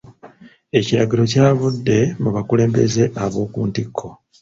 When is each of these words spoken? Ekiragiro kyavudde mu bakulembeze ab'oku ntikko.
Ekiragiro 0.79 1.23
kyavudde 1.31 1.97
mu 2.21 2.29
bakulembeze 2.35 3.03
ab'oku 3.23 3.59
ntikko. 3.69 4.07